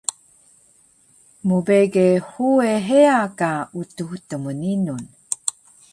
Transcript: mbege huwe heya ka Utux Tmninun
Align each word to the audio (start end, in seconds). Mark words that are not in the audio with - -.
mbege 1.47 2.07
huwe 2.29 2.69
heya 2.87 3.21
ka 3.39 3.51
Utux 3.79 4.11
Tmninun 4.29 5.05